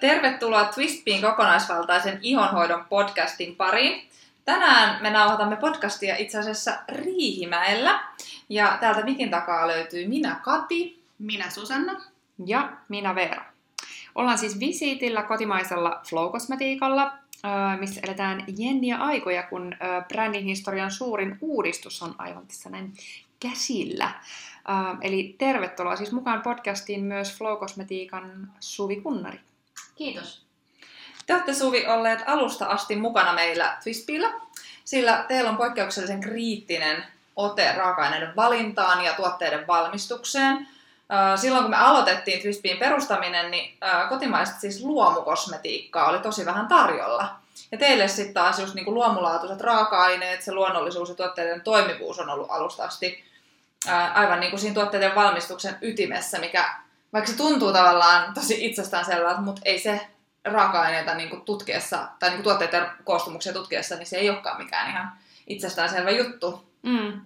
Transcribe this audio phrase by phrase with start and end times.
[0.00, 4.08] Tervetuloa Twistpiin kokonaisvaltaisen ihonhoidon podcastin pariin.
[4.44, 8.00] Tänään me nauhoitamme podcastia itse asiassa Riihimäellä.
[8.48, 11.02] Ja täältä mikin takaa löytyy minä Kati.
[11.18, 12.00] Minä Susanna.
[12.46, 13.44] Ja minä Veera.
[14.14, 17.12] Ollaan siis visiitillä kotimaisella Flow-kosmetiikalla,
[17.78, 19.76] missä eletään jänniä aikoja, kun
[20.08, 22.92] brändin historian suurin uudistus on aivan tässä näin
[23.40, 24.10] käsillä.
[25.00, 29.40] Eli tervetuloa siis mukaan podcastiin myös Flow-kosmetiikan Suvi Kunnari.
[30.00, 30.42] Kiitos.
[31.26, 34.32] Te olette Suvi olleet alusta asti mukana meillä Twistpillä,
[34.84, 37.04] sillä teillä on poikkeuksellisen kriittinen
[37.36, 40.68] ote raaka-aineiden valintaan ja tuotteiden valmistukseen.
[41.36, 47.36] Silloin kun me aloitettiin Twistpiin perustaminen, niin kotimaista siis luomukosmetiikkaa oli tosi vähän tarjolla.
[47.72, 52.50] Ja teille sitten taas just niinku luomulaatuiset raaka-aineet, se luonnollisuus ja tuotteiden toimivuus on ollut
[52.50, 53.24] alusta asti
[54.14, 56.74] aivan niin kuin siinä tuotteiden valmistuksen ytimessä, mikä
[57.12, 60.06] vaikka se tuntuu tavallaan tosi itsestäänselvältä, mutta ei se
[60.44, 65.12] raaka-aineita niin tutkiessa, tai niin tuotteiden koostumuksia tutkiessa, niin se ei olekaan mikään ihan
[65.46, 66.70] itsestäänselvä juttu.
[66.82, 67.20] Mm.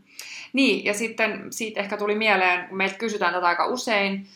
[0.52, 4.28] Niin, ja sitten siitä ehkä tuli mieleen, kun meiltä kysytään tätä aika usein,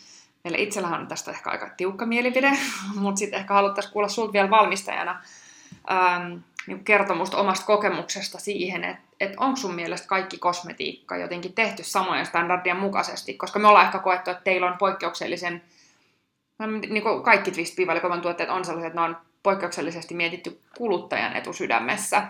[0.43, 2.51] meillä itsellähän on tästä ehkä aika tiukka mielipide,
[3.01, 5.21] mutta sitten ehkä haluttaisiin kuulla sinulta vielä valmistajana
[6.69, 12.25] niin kertomusta omasta kokemuksesta siihen, että et onko sun mielestä kaikki kosmetiikka jotenkin tehty samojen
[12.25, 15.63] standardien mukaisesti, koska me ollaan ehkä koettu, että teillä on poikkeuksellisen,
[16.59, 17.75] no, niin kuin kaikki twist
[18.21, 22.27] tuotteet on sellaiset, että ne on poikkeuksellisesti mietitty kuluttajan etusydämessä,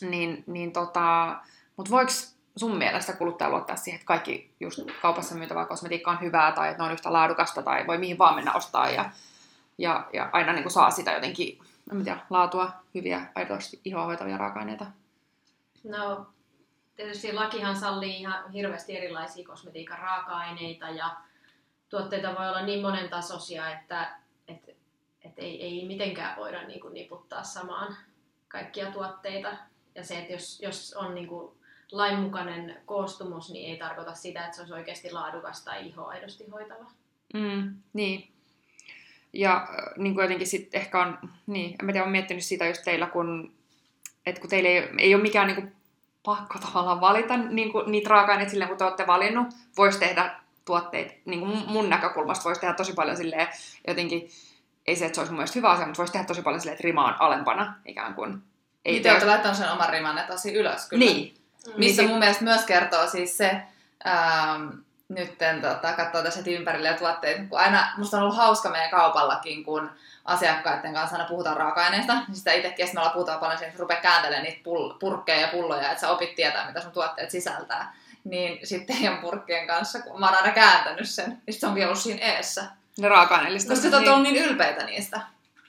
[0.00, 1.36] niin, niin tota,
[1.76, 2.12] mutta voiko
[2.56, 6.82] sun mielestä kuluttaja luottaa siihen, että kaikki just kaupassa myytävää kosmetiikka on hyvää tai että
[6.82, 9.10] ne on yhtä laadukasta tai voi mihin vaan mennä ostaa ja,
[9.78, 11.58] ja, ja aina niin kuin saa sitä jotenkin
[11.92, 14.86] en tiedä, laatua, hyviä, aidosti ihoa hoitavia raaka-aineita?
[15.84, 16.26] No,
[16.96, 21.16] tietysti lakihan sallii ihan hirveästi erilaisia kosmetiikan raaka-aineita ja
[21.88, 24.16] tuotteita voi olla niin monen tasoisia, että
[24.48, 24.68] et,
[25.24, 27.96] et ei, ei mitenkään voida niin kuin niputtaa samaan
[28.48, 29.48] kaikkia tuotteita.
[29.94, 31.52] Ja se, että jos, jos on niin kuin
[31.92, 36.90] lainmukainen koostumus, niin ei tarkoita sitä, että se olisi oikeasti laadukas tai iho aidosti hoitava.
[37.34, 38.32] Mm, niin,
[39.32, 42.66] ja äh, niin kuin jotenkin sitten ehkä on, niin, en mä tiedä, olen miettinyt sitä
[42.66, 43.52] just teillä, kun,
[44.26, 45.72] että kun teillä ei, ei ole mikään niin kuin,
[46.22, 49.46] pakko tavallaan valita niin kuin, niitä raaka-aineita silleen, kun te olette valinnut,
[49.76, 53.48] voisi tehdä tuotteita, niin kuin mun näkökulmasta voisi tehdä tosi paljon silleen,
[53.88, 54.28] jotenkin,
[54.86, 56.74] ei se, että se olisi mun mielestä hyvä asia, mutta voisi tehdä tosi paljon silleen,
[56.74, 58.42] että rima on alempana ikään kuin.
[58.84, 61.04] Ei niin te olette laittanut sen oman riman tosi ylös kyllä.
[61.04, 61.34] Niin.
[61.76, 63.62] Missä niin mun mielestä myös kertoo siis se,
[64.06, 64.68] ähm,
[65.08, 69.64] nytten tota, katsoo tässä ympärille ja tuotteita, kun aina, musta on ollut hauska meidän kaupallakin,
[69.64, 69.90] kun
[70.24, 74.58] asiakkaiden kanssa aina puhutaan raaka-aineista, niin sitä itsekin me puhutaan paljon että rupeaa kääntelemään niitä
[74.58, 77.94] pull- purkkeja ja pulloja, että sä opit tietää, mitä sun tuotteet sisältää.
[78.24, 81.98] Niin sitten teidän purkkien kanssa, kun mä oon aina kääntänyt sen, niin se onkin ollut
[81.98, 82.64] siinä eessä.
[82.98, 83.74] Ne raaka-aineellista.
[83.74, 85.20] Koska te olette ollut niin ylpeitä niistä.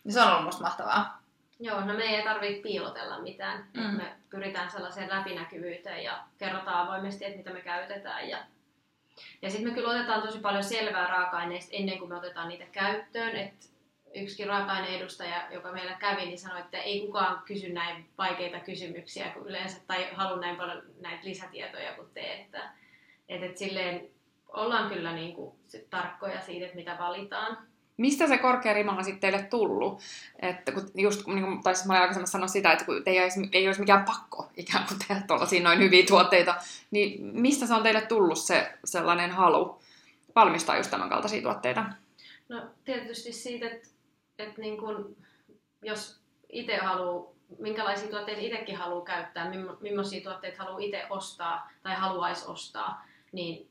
[0.04, 1.22] Niin se on ollut musta mahtavaa.
[1.60, 3.66] Joo, no me ei tarvitse piilotella mitään.
[3.74, 3.82] Mm.
[3.84, 8.38] Me pyritään sellaiseen läpinäkyvyyteen ja kerrotaan avoimesti, että mitä me käytetään ja
[9.42, 13.36] ja sitten me kyllä otetaan tosi paljon selvää raaka-aineista ennen kuin me otetaan niitä käyttöön.
[13.36, 13.72] Et
[14.16, 19.48] yksikin raaka-aineedustaja, joka meillä kävi, niin sanoi, että ei kukaan kysy näin vaikeita kysymyksiä kuin
[19.48, 22.34] yleensä, tai halua näin paljon näitä lisätietoja kuin te.
[22.34, 22.72] Että,
[23.30, 24.10] et, et silleen
[24.48, 25.56] ollaan kyllä niin kuin
[25.90, 27.69] tarkkoja siitä, että mitä valitaan
[28.00, 30.02] mistä se korkea rima on sitten teille tullut?
[30.40, 33.68] Että kun just, niin kuin taisin mä aikaisemmin sanoa sitä, että kun ei olisi, ei
[33.68, 36.56] olisi mikään pakko ikään kuin tehdä tuollaisia noin hyviä tuotteita,
[36.92, 39.82] niin mistä se on teille tullut se sellainen halu
[40.36, 41.86] valmistaa just tämän kaltaisia tuotteita?
[42.50, 43.88] No tietysti siitä, että,
[44.40, 45.16] että niin kun,
[45.82, 52.46] jos itse haluaa, minkälaisia tuotteita itsekin haluaa käyttää, millaisia tuotteita haluaa itse ostaa tai haluaisi
[52.48, 53.70] ostaa, niin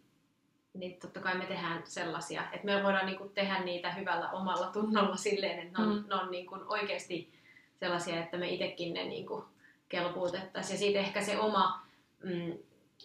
[0.79, 5.17] niin totta kai me tehdään sellaisia, että me voidaan niinku tehdä niitä hyvällä omalla tunnolla
[5.17, 6.05] silleen, että ne on, mm.
[6.09, 7.33] ne on niinku oikeasti
[7.81, 9.45] sellaisia, että me itsekin ne niinku
[9.89, 10.75] kelpuutettaisiin.
[10.75, 11.87] Ja siitä ehkä se oma
[12.23, 12.59] mm,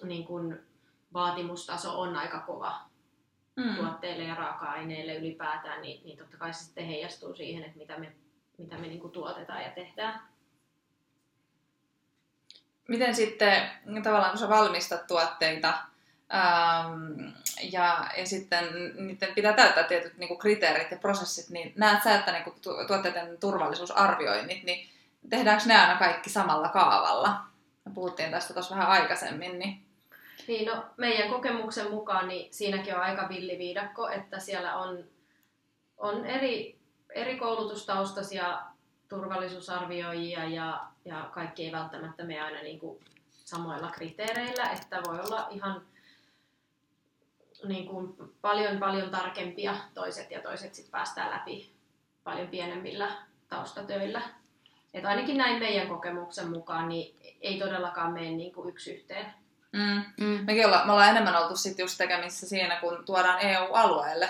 [0.03, 0.53] niinku
[1.13, 2.79] vaatimustaso on aika kova
[3.55, 3.75] mm.
[3.75, 8.15] tuotteille ja raaka-aineille ylipäätään, niin, niin totta kai se sitten heijastuu siihen, että mitä me,
[8.57, 10.21] mitä me niinku tuotetaan ja tehdään.
[12.87, 13.69] Miten sitten
[14.03, 15.73] tavallaan kun sä valmistat tuotteita,
[16.33, 17.29] Ähm,
[17.71, 18.65] ja, ja sitten
[18.95, 22.55] niiden pitää täyttää tietyt niin kuin kriteerit ja prosessit, niin näet sä, että niin kuin
[22.87, 24.89] tuotteiden turvallisuusarvioinnit, niin
[25.29, 27.41] tehdäänkö ne aina kaikki samalla kaavalla?
[27.85, 29.59] Me puhuttiin tästä tuossa vähän aikaisemmin.
[29.59, 29.85] Niin...
[30.47, 35.03] Niin, no meidän kokemuksen mukaan niin siinäkin on aika villiviidakko, että siellä on,
[35.97, 36.79] on eri,
[37.09, 38.61] eri koulutustaustaisia
[39.09, 42.99] turvallisuusarvioijia ja, ja kaikki ei välttämättä mene aina niin kuin
[43.45, 45.81] samoilla kriteereillä, että voi olla ihan
[47.67, 51.71] niin kuin paljon paljon tarkempia toiset ja toiset sitten päästään läpi,
[52.23, 53.11] paljon pienemmillä
[53.49, 54.21] taustatöillä.
[54.93, 59.33] Et ainakin näin meidän kokemuksen mukaan niin ei todellakaan mene niin kuin yksi yhteen.
[59.71, 60.03] Mm.
[60.25, 60.45] Mm.
[60.45, 64.29] Mekin olla, me ollaan enemmän oltu sit just tekemissä siinä, kun tuodaan EU-alueelle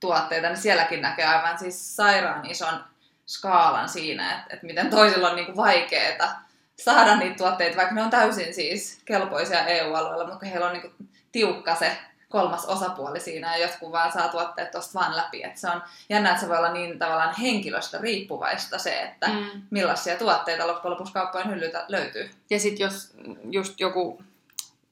[0.00, 2.84] tuotteita, niin sielläkin näkee aivan siis sairaan ison
[3.26, 6.48] skaalan siinä, että, että miten toisilla on niin vaikeaa
[6.78, 10.94] saada niitä tuotteita, vaikka ne on täysin siis kelpoisia EU-alueella, mutta heillä on niin
[11.32, 15.42] tiukka se kolmas osapuoli siinä ja jotkut vaan saa tuotteet tuosta vaan läpi.
[15.44, 19.62] Et se on jännä, että se voi olla niin tavallaan henkilöstä riippuvaista se, että Mm.
[19.70, 22.30] millaisia tuotteita loppujen lopuksi kauppojen hyllyltä löytyy.
[22.50, 23.14] Ja sitten jos
[23.50, 24.22] just joku,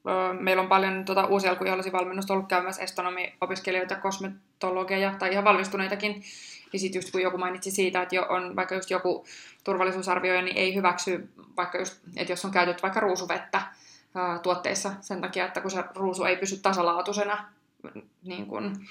[0.06, 6.22] ö, meillä on paljon tota, uusia alkuihallisia valmennusta ollut käymässä estonomi-opiskelijoita, kosmetologeja tai ihan valmistuneitakin.
[6.72, 9.24] Ja sitten just kun joku mainitsi siitä, että jo on vaikka just joku
[9.64, 13.62] turvallisuusarvioija, niin ei hyväksy vaikka just, että jos on käytetty vaikka ruusuvettä
[14.42, 17.44] tuotteissa sen takia, että kun se ruusu ei pysy tasalaatuisena,
[18.22, 18.86] niin kun,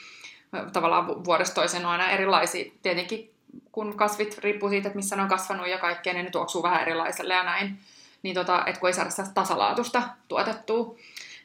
[0.74, 2.72] tavallaan vu- vuodesta toiseen on aina erilaisia.
[2.82, 3.32] Tietenkin
[3.72, 6.82] kun kasvit riippuu siitä, että missä ne on kasvanut ja kaikkea, niin ne tuoksuu vähän
[6.82, 7.80] erilaiselle ja näin.
[8.24, 10.96] Niin tota, että kun ei saada sitä tasalaatusta tuotettua,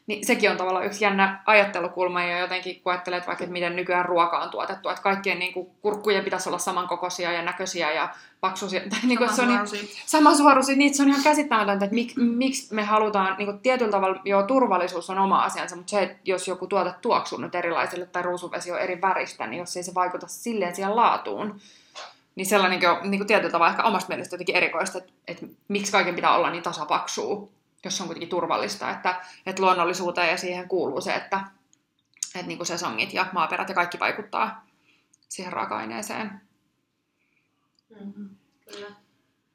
[0.07, 3.77] niin sekin on tavallaan yksi jännä ajattelukulma ja jotenkin kun ajattelee, että vaikka että miten
[3.77, 8.09] nykyään ruoka on tuotettu, että kaikkien niin kuin, kurkkujen pitäisi olla samankokoisia ja näköisiä ja
[8.41, 8.81] paksuisia.
[8.91, 10.03] Tai, niin kuin, se on niin, Samansuoruisia.
[10.07, 14.21] samasuoruisia, niin se on ihan käsittämätöntä, että mik, miksi me halutaan, niin kuin tietyllä tavalla,
[14.25, 18.23] joo, turvallisuus on oma asiansa, mutta se, että jos joku tuote tuoksuu nyt erilaiselle tai
[18.23, 21.61] ruusuvesi on eri väristä, niin jos ei se vaikuta silleen siihen laatuun,
[22.35, 25.93] niin sellainen on niin kuin tietyllä tavalla ehkä omasta mielestä jotenkin erikoista, että, että miksi
[25.93, 27.49] kaiken pitää olla niin tasapaksua,
[27.85, 31.41] jos se on kuitenkin turvallista, että, että luonnollisuuteen ja siihen kuuluu se, että,
[32.35, 34.67] että niin kuin sesongit ja maaperät ja kaikki vaikuttaa
[35.29, 36.41] siihen raaka-aineeseen.
[38.01, 38.37] Mm-hmm.
[38.73, 38.91] Kyllä.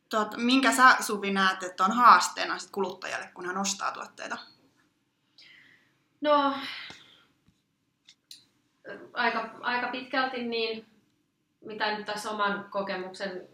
[0.10, 4.38] Tot, minkä sä Suvi näet, että on haasteena sit kuluttajalle, kun hän ostaa tuotteita?
[6.22, 6.56] No,
[9.14, 10.86] aika, aika pitkälti niin,
[11.62, 13.48] mitä nyt tässä oman kokemuksen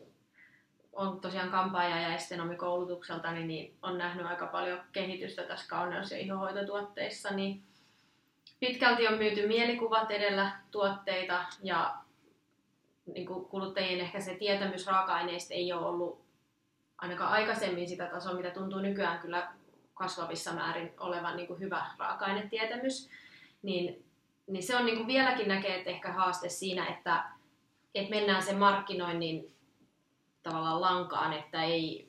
[0.94, 6.18] on tosiaan kampaaja ja estenomikoulutukselta, niin, niin on nähnyt aika paljon kehitystä tässä kauneus- ja
[6.18, 7.64] ihohoitotuotteissa, niin
[8.60, 11.96] pitkälti on myyty mielikuvat edellä tuotteita ja
[13.14, 16.22] niin kuin kuluttajien ehkä se tietämys raaka-aineista ei ole ollut
[16.98, 19.48] ainakaan aikaisemmin sitä tasoa, mitä tuntuu nykyään kyllä
[19.94, 23.10] kasvavissa määrin olevan niin kuin hyvä raaka-ainetietämys,
[23.62, 24.04] niin,
[24.48, 27.24] niin se on niin kuin vieläkin näkee, että ehkä haaste siinä, että,
[27.96, 29.52] että mennään sen markkinoinnin
[30.44, 32.08] tavallaan lankaan, että ei,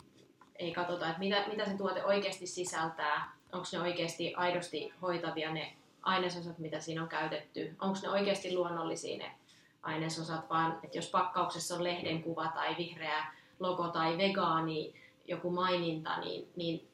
[0.56, 5.76] ei katsota, että mitä, mitä se tuote oikeasti sisältää, onko ne oikeasti aidosti hoitavia ne
[6.02, 9.34] ainesosat, mitä siinä on käytetty, onko ne oikeasti luonnollisia ne
[9.82, 13.26] ainesosat, vaan että jos pakkauksessa on lehden kuva tai vihreä
[13.61, 14.94] logo tai vegaani
[15.28, 16.88] joku maininta, niin, niin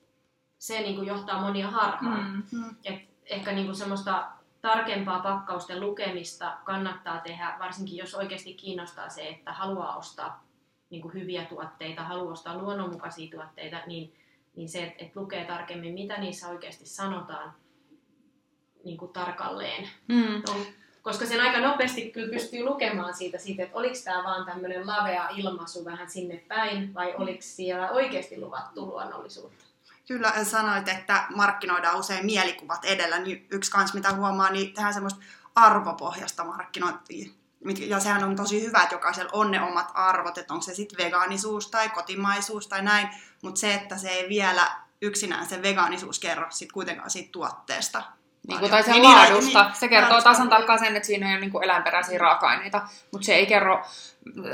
[0.58, 2.44] se niin kuin johtaa monia harhaan.
[2.52, 2.76] Mm.
[2.84, 4.28] Et ehkä niin kuin semmoista
[4.60, 10.47] tarkempaa pakkausten lukemista kannattaa tehdä, varsinkin jos oikeasti kiinnostaa se, että haluaa ostaa
[10.90, 14.14] niin kuin hyviä tuotteita, haluaa ostaa luonnonmukaisia tuotteita, niin,
[14.56, 17.54] niin se, että, että lukee tarkemmin, mitä niissä oikeasti sanotaan
[18.84, 19.88] niin kuin tarkalleen.
[20.08, 20.42] Mm.
[20.48, 20.66] On,
[21.02, 25.28] koska sen aika nopeasti kyllä pystyy lukemaan siitä, siitä että oliko tämä vaan tämmöinen lavea
[25.28, 29.64] ilmaisu vähän sinne päin, vai oliko siellä oikeasti luvattu luonnollisuutta.
[30.08, 35.20] Kyllä sanoit, että markkinoidaan usein mielikuvat edellä, niin yksi kans mitä huomaa, niin tehdään semmoista
[35.54, 37.30] arvopohjasta markkinointia.
[37.86, 41.04] Ja sehän on tosi hyvä, että jokaisella on ne omat arvot, että onko se sitten
[41.04, 43.08] vegaanisuus tai kotimaisuus tai näin,
[43.42, 44.66] mutta se, että se ei vielä
[45.02, 48.02] yksinään se vegaanisuus kerro sit kuitenkaan siitä tuotteesta.
[48.48, 49.62] Niin kuin, tai sen Niin, laadusta.
[49.64, 50.30] niin, Se kertoo laadusta.
[50.30, 53.84] tasan tarkkaan sen, että siinä ei ole niin kuin eläinperäisiä raaka-aineita, mutta se ei kerro,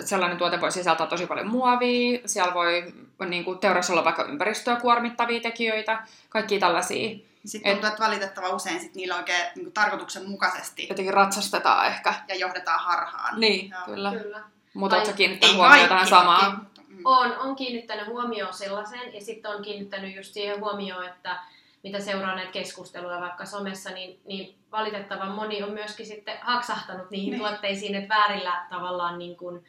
[0.05, 2.93] sellainen tuote voi sisältää tosi paljon muovia, siellä voi
[3.29, 7.19] niin kuin, teoriassa olla vaikka ympäristöä kuormittavia tekijöitä, kaikki tällaisia.
[7.45, 12.15] Sitten Et- tuntuu, että valitettavan usein sit niillä oikein niin tarkoituksenmukaisesti Jotenkin ratsastetaan ehkä.
[12.29, 13.41] ja johdetaan harhaan.
[13.41, 13.81] Niin, Joo.
[13.85, 14.13] kyllä.
[14.13, 14.41] Kyllä.
[14.75, 16.67] Mutta oletko kiinnittänyt huomioon tähän samaan?
[17.05, 21.37] On, on kiinnittänyt huomioon sellaisen ja sitten on kiinnittänyt just siihen huomioon, että
[21.83, 27.31] mitä seuraa näitä keskusteluja vaikka somessa, niin, niin valitettavan moni on myöskin sitten haksahtanut niihin
[27.31, 27.41] Niin.
[27.41, 29.65] tuotteisiin, että väärillä tavallaan niin kuin,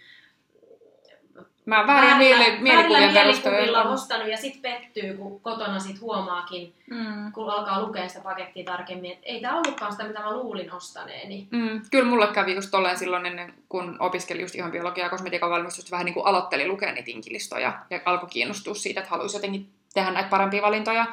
[1.65, 3.83] Mä väärin mieli, väärillä mielikuvien perusteella.
[3.83, 7.31] ostanut ja sitten pettyy, kun kotona sit huomaakin, Mm.
[7.31, 11.47] kun alkaa lukea sitä pakettia tarkemmin, että ei tämä ollutkaan sitä, mitä mä luulin ostaneeni.
[11.51, 15.49] Mm, kyllä mulle kävi just tolleen silloin ennen, kun opiskeli just ihan biologiaa ja kosmetiikan
[15.49, 19.69] valmistusta, vähän niin kuin aloitteli lukea niitä inkilistoja ja alkoi kiinnostua siitä, että haluaisi jotenkin
[19.93, 21.05] tehdä näitä parempia valintoja.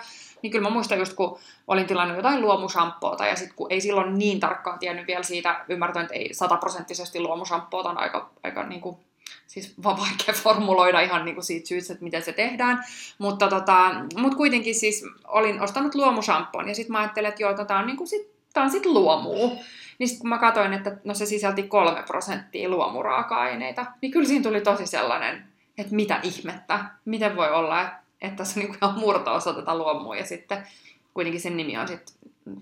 [0.43, 4.19] Niin kyllä mä muistan just, kun olin tilannut jotain luomushampoota ja sitten kun ei silloin
[4.19, 8.97] niin tarkkaan tiennyt vielä siitä, ymmärtänyt, että ei sataprosenttisesti luomushampoota on aika, aika niin kuin,
[9.47, 12.85] siis vaan vaikea formuloida ihan niin kuin siitä syystä, että miten se tehdään.
[13.19, 17.77] Mutta tota, mut kuitenkin siis olin ostanut luomushampoon ja sitten mä ajattelin, että joo, tota
[17.77, 19.51] on niin kuin sit tää on sit luomua.
[19.99, 24.43] Niin sit kun mä katsoin, että no se sisälti kolme prosenttia luomuraaka-aineita, niin kyllä siinä
[24.43, 25.45] tuli tosi sellainen,
[25.79, 30.27] että mitä ihmettä, miten voi olla, että, tässä on niin ihan murto-osa tätä luomua ja
[30.27, 30.67] sitten
[31.15, 32.15] kuitenkin sen nimi on sitten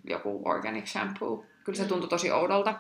[0.04, 1.44] joku organic shampoo.
[1.64, 2.74] Kyllä se tuntui tosi oudolta.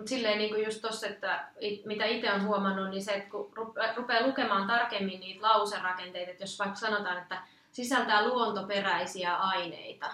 [0.00, 3.30] Mutta silleen niin kuin just tossa, että it, mitä itse on huomannut, niin se, että
[3.30, 7.42] kun rupe- rupeaa lukemaan tarkemmin niitä lauserakenteita, että jos vaikka sanotaan, että
[7.72, 10.06] sisältää luontoperäisiä aineita,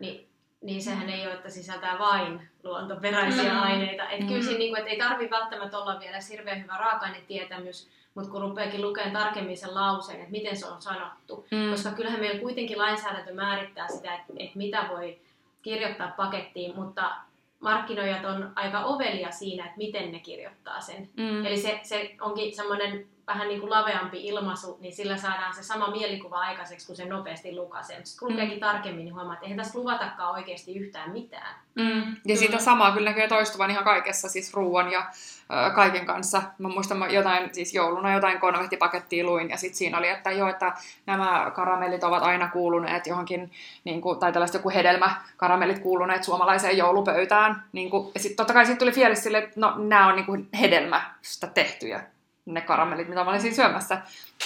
[0.00, 0.28] niin,
[0.62, 3.62] niin sehän ei ole, että sisältää vain luontoperäisiä Mm.
[3.62, 4.08] aineita.
[4.10, 4.44] Että kyllä Mm.
[4.44, 8.82] siinä, niin kuin, että ei tarvi välttämättä olla vielä hirveän hyvä raaka-ainetietämys, mutta kun rupeakin
[8.82, 11.70] lukemaan tarkemmin sen lauseen, että miten se on sanottu, Mm.
[11.70, 15.18] koska kyllähän meillä kuitenkin lainsäädäntö määrittää sitä, että, että mitä voi
[15.62, 17.10] kirjoittaa pakettiin, mutta
[17.66, 21.08] markkinoijat on aika ovelia siinä, että miten ne kirjoittaa sen.
[21.16, 21.46] Mm.
[21.46, 25.90] Eli se, se onkin semmoinen vähän niin kuin laveampi ilmaisu, niin sillä saadaan se sama
[25.90, 27.96] mielikuva aikaiseksi, kun se nopeasti lukasee.
[27.96, 28.34] Mutta kun Mm.
[28.34, 31.54] lukeekin tarkemmin, niin huomaa, että eihän tässä luvatakaan oikeasti yhtään mitään.
[31.74, 32.16] Mm.
[32.24, 35.00] Ja sitä samaa kyllä näkee toistuvan ihan kaikessa, siis ruoan ja
[35.68, 36.42] ö, kaiken kanssa.
[36.58, 40.48] Mä muistan mä jotain, siis jouluna jotain konvehtipakettia luin, ja sitten siinä oli, että joo,
[40.48, 40.72] että
[41.06, 43.52] nämä karamellit ovat aina kuuluneet johonkin,
[43.84, 47.62] niin kuin, tai tällaiset joku hedelmäkaramellit kuuluneet suomalaiseen joulupöytään.
[47.72, 50.26] Niin kuin, ja sitten totta kai siitä tuli fiilis sille, että no, nämä on niin
[50.26, 52.02] kuin hedelmästä tehtyjä
[52.46, 53.98] ne karamellit, mitä mä olin siinä syömässä.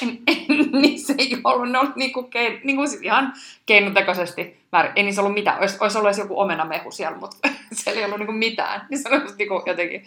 [0.03, 3.33] En, en, niissä ei ollut, ne oli niinku, kein, niinku siis ihan
[3.67, 4.91] keinotekoisesti väri.
[4.97, 5.61] Ei niissä ollut mitään.
[5.61, 7.37] Ois, olisi ollut edes joku omenamehu siellä, mutta
[7.73, 8.87] siellä ei ollut niinku mitään.
[8.91, 10.05] Niin se oli niinku jotenkin...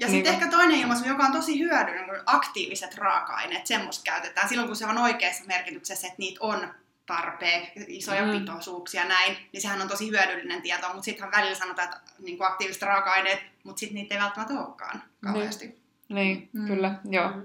[0.00, 4.04] Ja Niin sitten kuin- ehkä toinen ilmaisu, joka on tosi hyödyllinen, kun aktiiviset raaka-aineet, semmoista
[4.04, 6.68] käytetään silloin, kun se on oikeassa merkityksessä, että niitä on
[7.06, 8.30] tarpeen, isoja Mm.
[8.40, 12.48] pitoisuuksia näin, niin sehän on tosi hyödyllinen tieto, mutta sittenhän välillä sanotaan, että niin kuin
[12.48, 15.66] aktiiviset raaka-aineet, mutta sitten niitä ei välttämättä olekaan kauheasti.
[15.66, 15.81] Niin,
[16.12, 16.60] Mm.
[16.60, 16.66] mm.
[16.66, 17.28] kyllä, joo.
[17.28, 17.42] Mm.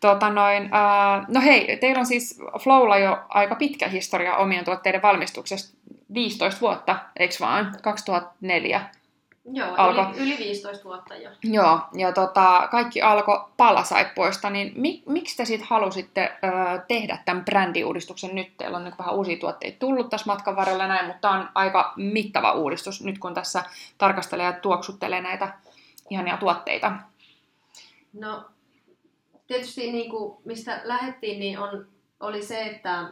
[0.00, 5.02] Tota noin, äh, no hei, teillä on siis Flowlla jo aika pitkä historia omien tuotteiden
[5.02, 5.76] valmistuksesta.
[6.14, 7.76] 15 vuotta, eikö vaan?
[7.82, 8.80] 2004.
[9.52, 10.00] Joo, Alko.
[10.16, 11.30] yli, yli 15 vuotta jo.
[11.42, 17.44] Joo, ja tota, kaikki alkoi palasaippoista, niin mi- miksi te sitten halusitte ö, tehdä tämän
[17.44, 18.56] brändiuudistuksen nyt?
[18.56, 21.92] Teillä on niin vähän uusia tuotteita tullut tässä matkan varrella näin, mutta tämä on aika
[21.96, 23.62] mittava uudistus nyt, kun tässä
[23.98, 25.54] tarkastelee ja tuoksuttelee näitä
[26.10, 26.92] ihania tuotteita.
[28.12, 28.44] No,
[29.46, 31.88] tietysti niin kuin, mistä lähdettiin, niin on,
[32.20, 33.10] oli se, että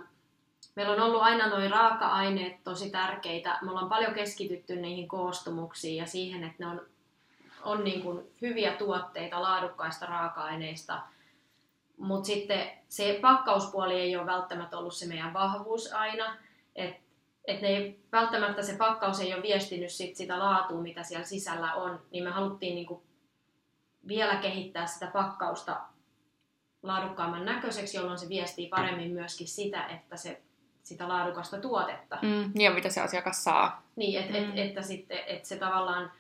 [0.77, 3.59] meillä on ollut aina noin raaka-aineet tosi tärkeitä.
[3.63, 6.87] Me ollaan paljon keskitytty niihin koostumuksiin ja siihen, että ne on,
[7.63, 11.01] on niin kuin hyviä tuotteita laadukkaista raaka-aineista.
[11.97, 16.37] Mutta sitten se pakkauspuoli ei ole välttämättä ollut se meidän vahvuus aina.
[16.77, 17.01] Että
[17.45, 21.75] et ne ei, välttämättä se pakkaus ei ole viestinyt sit sitä laatua, mitä siellä sisällä
[21.75, 22.01] on.
[22.11, 23.03] Niin me haluttiin niinku
[24.09, 25.81] vielä kehittää sitä pakkausta
[26.83, 30.41] laadukkaamman näköiseksi, jolloin se viestii paremmin myöskin sitä, että se,
[30.83, 32.19] sitä laadukasta tuotetta.
[32.23, 33.83] Mm, ja mitä se asiakas saa.
[33.97, 34.35] Niin, et, Mm.
[34.37, 36.13] et, että, sitten, että se tavallaan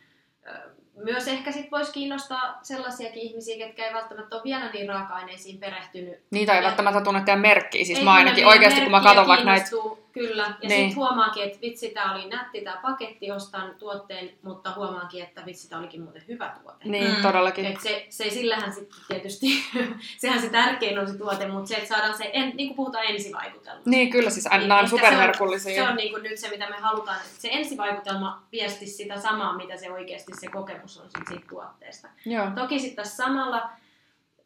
[1.04, 6.18] myös ehkä sit voisi kiinnostaa sellaisiakin ihmisiä, ketkä ei välttämättä ole vielä niin raaka-aineisiin perehtynyt.
[6.30, 7.85] Niitä ei Ja- välttämättä tunne teidän merkkiä.
[7.85, 9.66] Siis Ei mä ainakin oikeasti, kun mä katson vaikka näitä...
[10.12, 10.70] Kyllä, ja Niin.
[10.70, 15.68] sitten huomaakin, että vitsi, tämä oli nätti tämä paketti, ostan tuotteen, mutta huomaankin, että vitsi,
[15.68, 16.78] tämä olikin muuten hyvä tuote.
[16.84, 17.22] Niin, Mm.
[17.22, 17.64] todellakin.
[17.66, 19.46] Et se, se sillähän sitten tietysti,
[20.18, 23.04] sehän se tärkein on se tuote, mutta se, että saadaan se, en, niin kuin puhutaan
[23.04, 23.90] ensivaikutelmasta.
[23.90, 25.74] Niin, kyllä siis Niin, nämä on superherkullisia.
[25.74, 28.92] Se on, se on niin kuin nyt se, mitä me halutaan, että se ensivaikutelma viestisi
[28.96, 32.08] sitä samaa, mitä se oikeasti se kokemus on sit siitä tuotteesta.
[32.26, 32.46] Joo.
[32.54, 33.68] Toki sitten samalla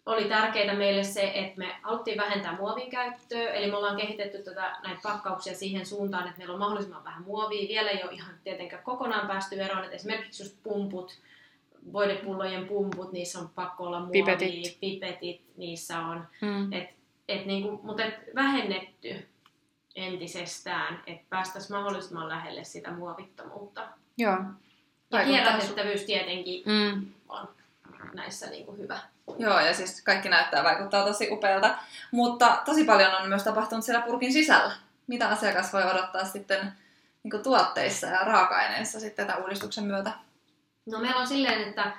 [0.06, 4.76] oli tärkeää meille se, että me haluttiin vähentää muovin käyttöä, eli me ollaan kehitetty tätä,
[4.82, 7.68] näitä pakkauksia siihen suuntaan, että meillä on mahdollisimman vähän muovia.
[7.68, 11.18] Vielä ei ole ihan tietenkään kokonaan päästy eroon, että esimerkiksi just pumput,
[11.92, 14.78] voidepullojen pumput, niissä on pakko olla muovia, Pipetit.
[14.80, 16.72] pipetit niissä on, Mm.
[16.72, 16.90] et,
[17.28, 19.28] et niinku, mutta et vähennetty
[19.94, 23.88] entisestään, että päästäisiin mahdollisimman lähelle sitä muovittomuutta.
[24.18, 24.36] Joo.
[25.10, 27.06] Ja kierrätettävyys tietenkin Mm.
[27.28, 27.48] on
[28.14, 28.98] näissä niinku hyvä.
[29.38, 31.74] Joo, ja siis kaikki näyttää vaikuttaa tosi upealta.
[32.10, 34.72] Mutta tosi paljon on myös tapahtunut siellä purkin sisällä.
[35.06, 36.72] Mitä asiakas voi odottaa sitten
[37.22, 40.12] niin tuotteissa ja raaka-aineissa sitten tämän uudistuksen myötä?
[40.86, 41.92] No meillä on silleen, että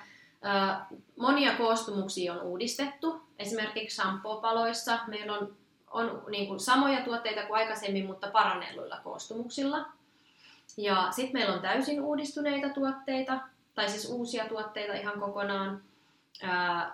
[1.20, 3.22] monia koostumuksia on uudistettu.
[3.40, 5.56] Esimerkiksi shampoopaloissa meillä on,
[5.92, 9.86] on niin kuin samoja tuotteita kuin aikaisemmin, mutta parannelluilla koostumuksilla.
[10.78, 13.40] Ja sitten meillä on täysin uudistuneita tuotteita,
[13.76, 15.82] tai siis uusia tuotteita ihan kokonaan.
[16.44, 16.48] Ö,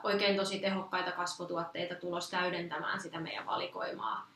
[0.03, 4.27] oikein tosi tehokkaita kasvotuotteita tulos täydentämään sitä meidän valikoimaa.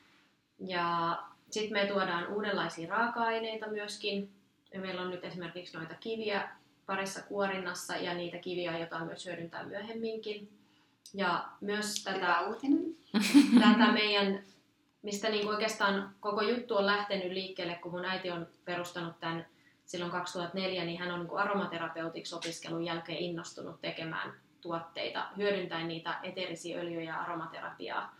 [0.58, 1.18] Ja
[1.50, 4.30] sitten me tuodaan uudenlaisia raaka-aineita myöskin.
[4.72, 6.48] Ja meillä on nyt esimerkiksi noita kiviä
[6.86, 10.48] parissa kuorinnassa ja niitä kiviä aiotaan myös hyödyntää myöhemminkin.
[11.14, 12.96] Ja myös tätä, uutinen.
[13.62, 14.44] tätä meidän,
[15.02, 19.46] mistä niin oikeastaan koko juttu on lähtenyt liikkeelle, kun mun äiti on perustanut tämän
[19.86, 26.78] silloin 2004, niin hän on niin aromaterapeutiksi opiskelun jälkeen innostunut tekemään tuotteita, hyödyntäen niitä eteerisiä
[26.78, 28.14] öljyjä ja aromaterapiaa.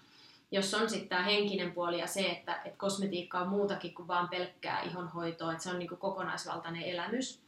[0.51, 4.29] Jos on sitten tämä henkinen puoli ja se, että, että kosmetiikka on muutakin kuin vain
[4.29, 7.41] pelkkää ihonhoitoa, että se on niin kuin kokonaisvaltainen elämys,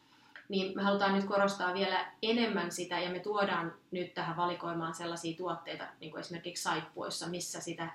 [0.48, 5.36] niin me halutaan nyt korostaa vielä enemmän sitä ja me tuodaan nyt tähän valikoimaan sellaisia
[5.36, 7.88] tuotteita, niin kuin esimerkiksi saippuissa, missä sitä,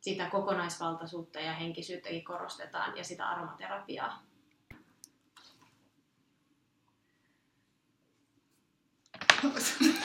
[0.00, 4.25] sitä kokonaisvaltaisuutta ja henkisyyttäkin korostetaan ja sitä aromaterapiaa.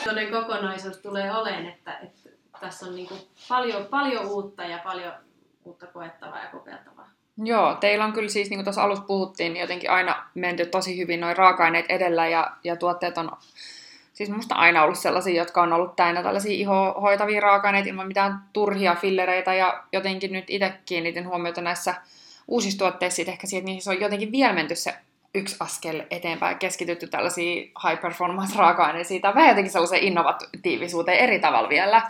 [0.04, 2.30] Toinen kokonaisuus tulee oleen, että, että
[2.60, 5.12] tässä on niin kuin paljon, paljon uutta ja paljon
[5.64, 7.10] uutta koettavaa ja kokeiltavaa.
[7.36, 10.98] Joo, teillä on kyllä siis, niin kuin tuossa alussa puhuttiin, niin jotenkin aina menty tosi
[10.98, 13.30] hyvin noin raaka-aineet edellä ja, ja tuotteet on
[14.12, 18.94] siis musta aina ollut sellaisia, jotka on ollut täynnä tällaisia ihohoitavia raaka-aineita ilman mitään turhia
[18.94, 21.94] fillereitä ja jotenkin nyt itse kiinnitin huomiota näissä
[22.48, 24.94] uusissa tuotteissa ehkä siihen, että niissä on jotenkin vielä menty se
[25.34, 31.68] yksi askel eteenpäin, keskitytty tällaisiin high performance raaka-aineisiin tai vähän jotenkin sellaiseen innovatiivisuuteen eri tavalla
[31.68, 32.02] vielä.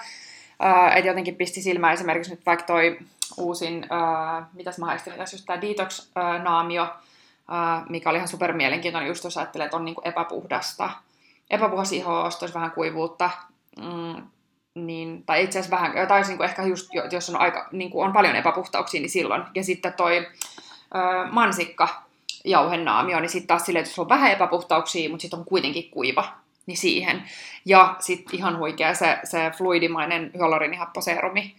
[0.62, 2.98] Uh, että jotenkin pisti silmään esimerkiksi nyt vaikka toi
[3.36, 9.08] uusin, uh, mitäs mä haistelin tässä just tämä Detox-naamio, uh, mikä oli ihan super mielenkiintoinen
[9.08, 10.90] just jos ajattelee, että on niinku epäpuhdasta.
[11.50, 13.30] Epäpuhdas iho, olisi vähän kuivuutta,
[13.76, 14.22] mm,
[14.74, 18.06] niin, tai itse asiassa vähän, tai niin kuin ehkä just, jos on, aika, niin kuin
[18.06, 19.42] on paljon epäpuhtauksia, niin silloin.
[19.54, 21.88] Ja sitten toi uh, mansikka,
[22.44, 26.34] jauhenaamio, niin sitten taas silleen, että jos on vähän epäpuhtauksia, mutta sitten on kuitenkin kuiva,
[26.66, 27.22] niin siihen.
[27.64, 31.56] Ja sitten ihan huikea se, se fluidimainen hyaluronihapposeerumi.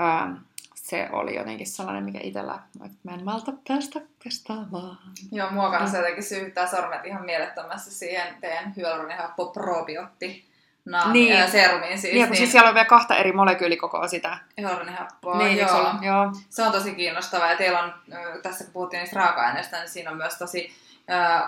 [0.00, 0.32] Ähm,
[0.74, 4.98] se oli jotenkin sellainen, mikä itsellä, että mä en malta päästä pestaamaan.
[5.32, 10.49] Joo, mua kanssa jotenkin syyttää sormet ihan mielettömästi siihen teidän hyaluronihappoprobiotti
[10.84, 11.36] naami, niin.
[11.36, 12.14] ää, serumiin siis.
[12.14, 14.38] Niin, niin, siis siellä on vielä kahta eri molekyylikokoa sitä.
[14.60, 15.68] Hyaluronihappoa, niin, joo.
[15.68, 16.32] Se, on, joo.
[16.50, 17.94] se on tosi kiinnostavaa ja teillä on,
[18.42, 20.74] tässä kun puhuttiin niistä raaka-aineista, niin siinä on myös tosi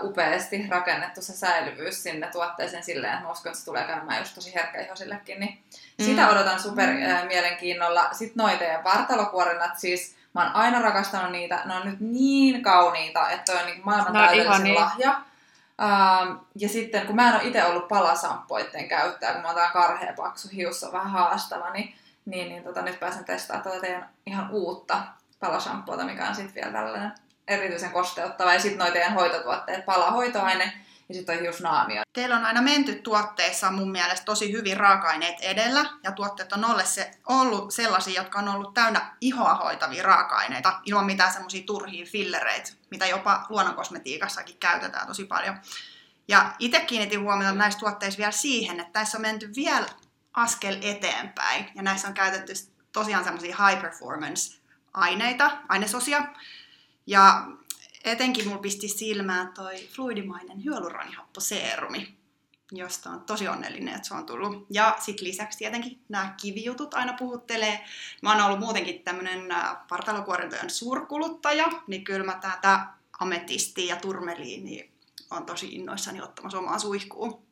[0.02, 4.18] uh, upeasti rakennettu se säilyvyys sinne tuotteeseen silleen, että mä uskon, että se tulee käymään
[4.18, 5.58] just tosi herkkäihosillekin, niin
[5.98, 6.04] mm.
[6.04, 8.08] sitä odotan super uh, mielenkiinnolla.
[8.12, 13.30] Sitten noita ja vartalokuorinnat, siis mä oon aina rakastanut niitä, ne on nyt niin kauniita,
[13.30, 14.74] että on niin maailman täydellisin niin.
[14.74, 15.20] lahja.
[15.82, 20.12] Um, ja sitten kun mä en ole itse ollut palasamppoiden käyttäjä, kun mä oon karhea
[20.16, 21.94] paksu hius on vähän haastava, niin,
[22.26, 25.02] niin, niin tota, nyt pääsen testaamaan tätä teidän ihan uutta
[25.40, 27.12] palasamppuota, mikä on sitten vielä tällainen
[27.48, 28.52] erityisen kosteuttava.
[28.52, 30.72] Ja sitten teidän hoitotuotteet, palahoitoaine
[31.12, 32.02] ja sitten on hiusnaamio.
[32.12, 36.86] Teillä on aina menty tuotteissa mun mielestä tosi hyvin raaka-aineet edellä, ja tuotteet on ollut,
[36.86, 42.72] se, ollut sellaisia, jotka on ollut täynnä ihoa hoitavia raaka-aineita, ilman mitään semmoisia turhia fillereitä,
[42.90, 45.56] mitä jopa luonnonkosmetiikassakin käytetään tosi paljon.
[46.28, 49.86] Ja itse kiinnitin huomiota näissä tuotteissa vielä siihen, että tässä on menty vielä
[50.34, 52.52] askel eteenpäin, ja näissä on käytetty
[52.92, 54.58] tosiaan semmoisia high performance
[54.94, 56.22] aineita, ainesosia,
[57.06, 57.46] ja
[58.04, 62.14] etenkin mulla pisti silmään toi fluidimainen hyaluronihapposeerumi,
[62.72, 64.66] josta on tosi onnellinen, että se on tullut.
[64.70, 67.84] Ja sitten lisäksi tietenkin nämä kivijutut aina puhuttelee.
[68.22, 69.48] Mä oon ollut muutenkin tämmönen
[69.88, 72.86] partalokuorintojen suurkuluttaja, niin kyllä mä tätä
[73.20, 74.92] ametistia ja turmeliin
[75.30, 77.42] on tosi innoissani ottamassa omaa suihkuun.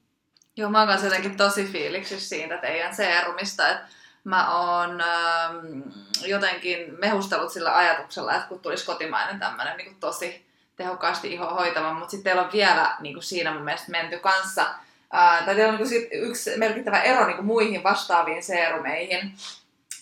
[0.57, 3.89] Joo, mä oon kanssa jotenkin tosi fiiliksissä siitä teidän seerumista, että
[4.25, 5.81] mä oon ähm,
[6.25, 12.11] jotenkin mehustellut sillä ajatuksella, että kun tulisi kotimainen tämmöinen niin tosi tehokkaasti iho hoitava, mutta
[12.11, 14.67] sitten teillä on vielä niin kuin siinä mun mielestä menty kanssa,
[15.13, 19.35] ää, tai teillä on niin yksi merkittävä ero niin kuin muihin vastaaviin seerumeihin,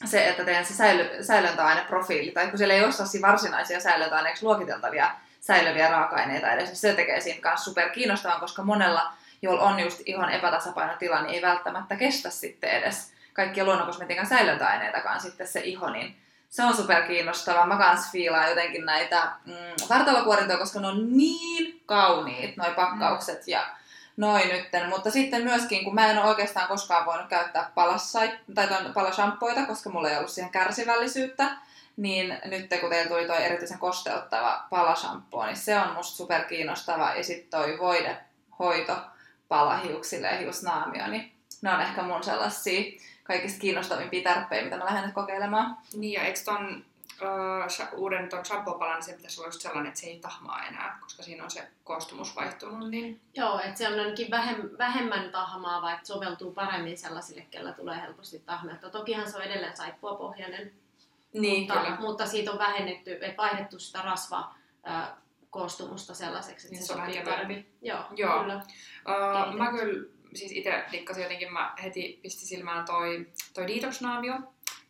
[0.04, 5.88] se, että teidän se säily, säilöntäaineprofiili, tai kun siellä ei ole varsinaisia säilöntäaineeksi luokiteltavia säilyviä
[5.88, 10.30] raaka-aineita edes, niin se tekee siinä kanssa super kiinnostavan, koska monella, jolla on just ihon
[10.30, 16.16] epätasapainotila, niin ei välttämättä kestä sitten edes kaikkia luonnonkosmetiikan säilöntäaineitakaan sitten se iho, niin
[16.48, 17.66] se on super kiinnostavaa.
[17.66, 19.54] Mä kans fiilaan jotenkin näitä mm,
[19.90, 23.44] vartalokuorintoja, koska ne on niin kauniit, noi pakkaukset mm.
[23.46, 23.66] ja
[24.16, 24.88] noin nytten.
[24.88, 29.90] Mutta sitten myöskin, kun mä en ole oikeastaan koskaan voinut käyttää palassai, tai palashampoita, koska
[29.90, 31.50] mulla ei ollut siihen kärsivällisyyttä,
[31.96, 37.14] niin nyt kun teillä tuli toi erityisen kosteuttava palashampoo, niin se on musta super kiinnostava.
[37.14, 38.16] Ja sitten toi voide
[38.58, 38.96] hoito
[39.48, 45.04] palahiuksille ja hiusnaamio, niin ne on ehkä mun sellaisia kaikista kiinnostavimpia tärppejä, mitä mä lähden
[45.04, 45.76] nyt kokeilemaan.
[45.94, 46.84] Niin ja eikö ton
[47.22, 50.98] uh, uuden ton shampoo niin se pitäisi olla just sellainen, että se ei tahmaa enää,
[51.00, 52.90] koska siinä on se koostumus vaihtunut.
[52.90, 53.20] Niin...
[53.34, 58.38] Joo, että se on ainakin vähem, vähemmän tahmaa, vaikka soveltuu paremmin sellaisille, kellä tulee helposti
[58.38, 58.90] tahmeutta.
[58.90, 60.72] Tokihan se on edelleen saippua pohjainen,
[61.32, 61.96] niin, mutta, kyllä.
[62.00, 64.54] mutta siitä on vähennetty, että vaihdettu sitä rasva
[65.50, 67.72] koostumusta sellaiseksi, että niin se, se sopii paremmin.
[67.82, 68.40] Joo, Joo.
[68.40, 68.56] kyllä.
[68.56, 74.34] Uh, mä kyllä siis itse dikkasin jotenkin, mä heti pisti silmään toi, toi detox-naamio.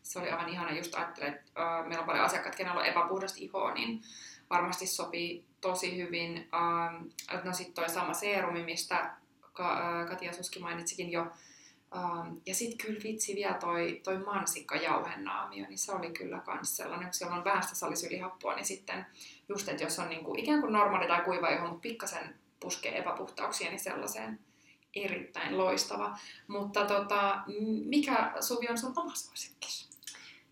[0.02, 3.38] Se oli aivan ihana, just ajattelin, että uh, meillä on paljon asiakkaat, kenellä on epäpuhdasta
[3.40, 4.02] ihoa, niin
[4.50, 6.48] varmasti sopii tosi hyvin.
[6.54, 7.04] Ähm,
[7.44, 9.14] no sitten toi sama seerumi, mistä
[9.52, 11.26] Ka- äh, Katia Suski mainitsikin jo.
[11.96, 17.06] Ähm, ja sitten kyllä vitsi vielä toi, toi mansikkajauhenaamio, niin se oli kyllä kans sellainen,
[17.06, 19.06] kun siellä on vähän sitä salisylihappoa, niin sitten
[19.48, 23.70] just, että jos on niinku ikään kuin normaali tai kuiva iho, mutta pikkasen puskee epäpuhtauksia,
[23.70, 24.38] niin sellaiseen
[24.94, 26.18] erittäin loistava.
[26.46, 27.42] Mutta tota,
[27.84, 29.88] mikä Suvi on sun oma suosikkis?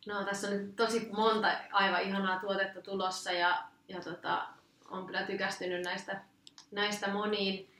[0.06, 4.46] No tässä on nyt tosi monta aivan ihanaa tuotetta tulossa ja, ja tota,
[4.90, 6.20] on kyllä tykästynyt näistä,
[6.70, 7.70] näistä moniin.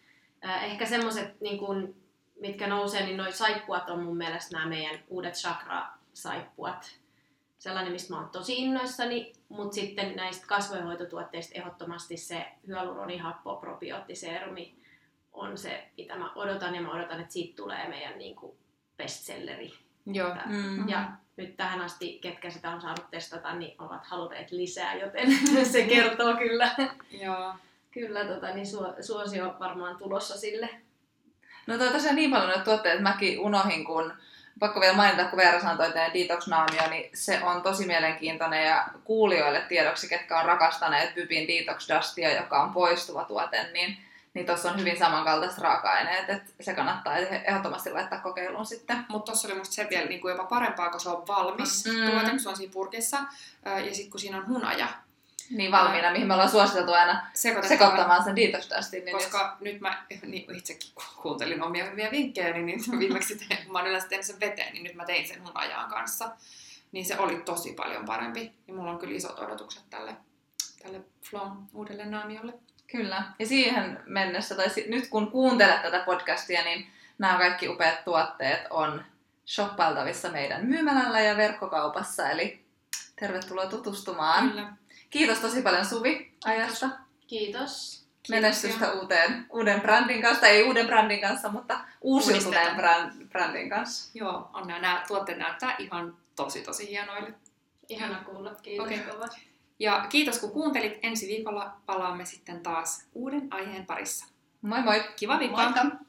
[0.62, 1.94] Ehkä semmoiset, niin kun,
[2.40, 6.96] mitkä nousee, niin noin saippuat on mun mielestä nämä meidän uudet chakra-saippuat.
[7.58, 14.85] Sellainen, mistä mä oon tosi innoissani, mutta sitten näistä kasvojenhoitotuotteista ehdottomasti se hyaluronihappo probioottiseerumi
[15.36, 18.56] on se, mitä mä odotan, ja mä odotan, että siitä tulee meidän niin kuin
[18.96, 19.72] bestselleri.
[20.06, 20.34] Joo.
[20.46, 20.88] Mm.
[20.88, 25.38] Ja nyt tähän asti, ketkä sitä on saanut testata, niin ovat halunneet lisää, joten
[25.72, 26.70] se kertoo kyllä,
[27.10, 27.54] Joo.
[27.90, 30.68] kyllä tota, niin suo, suosio varmaan tulossa sille.
[31.66, 34.12] No toi tosiaan niin paljon noita tuotteita, että mäkin unohin, kun
[34.58, 38.88] pakko vielä mainita, kun Veera sanoi toi detox naamio, niin se on tosi mielenkiintoinen ja
[39.04, 43.96] kuulijoille tiedoksi, ketkä on rakastaneet Pypin Detox Dustia, joka on poistuva tuote, niin
[44.36, 49.04] niin tuossa on hyvin samankaltaiset raaka-aineet, että se kannattaa ehdottomasti laittaa kokeiluun sitten.
[49.08, 52.10] Mutta tuossa oli musta se vielä niinku jopa parempaa, kun se on valmis Mm.
[52.10, 53.16] tuote, kun se on siinä purkissa.
[53.64, 54.88] Ja sitten kun siinä on hunaja
[55.50, 57.26] Niin valmiina, mihin me ollaan suositeltu aina
[57.68, 59.04] sekoittamaan sen detox dustin.
[59.04, 63.62] Niin Koska nyt mä niin itsekin ku- kuuntelin omia hyviä vinkkejä, niin, niin viimeksi tein,
[63.64, 66.30] kun mä oon yleensä tehnyt sen veteen, niin nyt mä tein sen hunajaan kanssa.
[66.92, 68.52] Niin se oli tosi paljon parempi.
[68.68, 70.16] Ja mulla on kyllä isot odotukset tälle,
[70.82, 72.52] tälle Flom uudelle naamiolle.
[72.86, 73.22] Kyllä.
[73.38, 78.60] Ja siihen mennessä, tai si- nyt kun kuuntelet tätä podcastia, niin nämä kaikki upeat tuotteet
[78.70, 79.04] on
[79.46, 82.30] shoppailtavissa meidän myymälällä ja verkkokaupassa.
[82.30, 82.64] Eli
[83.20, 84.50] tervetuloa tutustumaan.
[84.50, 84.72] Kyllä.
[85.10, 86.88] Kiitos tosi paljon Suvi ajasta.
[87.26, 88.06] Kiitos.
[88.28, 94.10] Menestystä uuteen, uuden brändin kanssa, ei uuden brändin kanssa, mutta uusiutuneen brand, brändin kanssa.
[94.14, 97.34] Joo, on nämä, nämä tuotteet näyttää ihan tosi tosi hienoille.
[97.88, 98.54] Ihana kuulla.
[98.62, 99.00] Kiitos Okei.
[99.00, 99.12] okay.
[99.14, 99.48] kovasti.
[99.78, 100.98] Ja kiitos kun kuuntelit.
[101.02, 104.26] Ensi viikolla palaamme sitten taas uuden aiheen parissa.
[104.62, 105.04] Moi moi!
[105.16, 105.64] Kiva viikkoa!
[105.64, 106.05] Moikka!